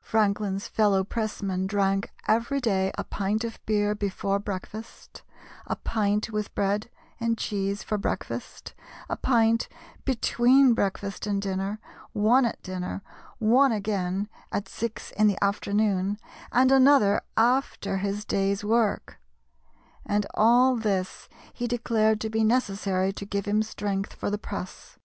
Franklin's 0.00 0.66
fellow 0.66 1.04
pressman 1.04 1.66
drank 1.66 2.10
every 2.26 2.58
day 2.58 2.90
a 2.96 3.04
pint 3.04 3.44
of 3.44 3.60
beer 3.66 3.94
before 3.94 4.38
breakfast, 4.38 5.22
a 5.66 5.76
pint 5.76 6.30
with 6.30 6.54
bread 6.54 6.88
and 7.20 7.36
cheese 7.36 7.82
for 7.82 7.98
breakfast, 7.98 8.72
a 9.10 9.16
pint 9.18 9.68
between 10.06 10.72
breakfast 10.72 11.26
and 11.26 11.42
dinner, 11.42 11.80
one 12.14 12.46
at 12.46 12.62
dinner, 12.62 13.02
one 13.38 13.70
again 13.70 14.30
at 14.50 14.70
six 14.70 15.10
in 15.10 15.26
the 15.26 15.44
afternoon, 15.44 16.16
and 16.50 16.72
another 16.72 17.20
after 17.36 17.98
his 17.98 18.24
day's 18.24 18.64
work; 18.64 19.20
and 20.06 20.24
all 20.32 20.76
this 20.76 21.28
he 21.52 21.66
declared 21.68 22.22
to 22.22 22.30
be 22.30 22.42
necessary 22.42 23.12
to 23.12 23.26
give 23.26 23.44
him 23.44 23.62
strength 23.62 24.14
for 24.14 24.30
the 24.30 24.38
press. 24.38 24.98